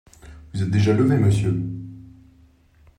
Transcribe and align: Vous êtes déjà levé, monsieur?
Vous 0.51 0.63
êtes 0.63 0.71
déjà 0.71 0.93
levé, 0.95 1.15
monsieur? 1.15 1.53